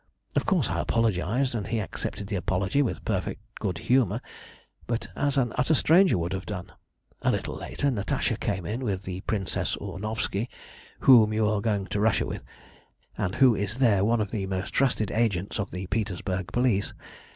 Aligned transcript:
"Of 0.35 0.47
course 0.47 0.67
I 0.71 0.79
apologised, 0.79 1.53
and 1.53 1.67
he 1.67 1.79
accepted 1.79 2.25
the 2.25 2.35
apology 2.35 2.81
with 2.81 3.05
perfect 3.05 3.39
good 3.59 3.77
humour, 3.77 4.19
but 4.87 5.07
as 5.15 5.37
an 5.37 5.53
utter 5.59 5.75
stranger 5.75 6.17
would 6.17 6.33
have 6.33 6.47
done. 6.47 6.71
A 7.21 7.29
little 7.29 7.53
later 7.53 7.91
Natasha 7.91 8.35
came 8.35 8.65
in 8.65 8.83
with 8.83 9.03
the 9.03 9.21
Princess 9.21 9.77
Ornovski, 9.79 10.49
whom 11.01 11.33
you 11.35 11.47
are 11.47 11.61
going 11.61 11.85
to 11.85 11.99
Russia 11.99 12.25
with, 12.25 12.43
and 13.15 13.35
who 13.35 13.53
is 13.53 13.77
there 13.77 14.03
one 14.03 14.21
of 14.21 14.31
the 14.31 14.47
most 14.47 14.73
trusted 14.73 15.11
agents 15.11 15.59
of 15.59 15.69
the 15.69 15.85
Petersburg 15.85 16.47
police. 16.51 16.93